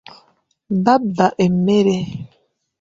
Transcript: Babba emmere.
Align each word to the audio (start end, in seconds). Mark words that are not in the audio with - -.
Babba 0.83 1.27
emmere. 1.45 1.95